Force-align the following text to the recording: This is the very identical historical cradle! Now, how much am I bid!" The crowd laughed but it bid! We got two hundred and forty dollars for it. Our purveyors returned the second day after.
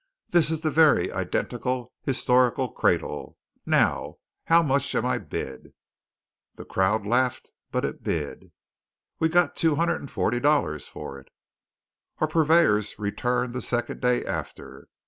This 0.29 0.49
is 0.49 0.61
the 0.61 0.71
very 0.71 1.11
identical 1.11 1.93
historical 2.01 2.69
cradle! 2.71 3.37
Now, 3.67 4.15
how 4.45 4.63
much 4.63 4.95
am 4.95 5.05
I 5.05 5.19
bid!" 5.19 5.75
The 6.55 6.65
crowd 6.65 7.05
laughed 7.05 7.51
but 7.71 7.85
it 7.85 8.03
bid! 8.03 8.51
We 9.19 9.29
got 9.29 9.55
two 9.55 9.75
hundred 9.75 9.97
and 9.97 10.09
forty 10.09 10.39
dollars 10.39 10.87
for 10.87 11.19
it. 11.19 11.27
Our 12.17 12.27
purveyors 12.27 12.97
returned 12.97 13.53
the 13.53 13.61
second 13.61 14.01
day 14.01 14.25
after. 14.25 14.87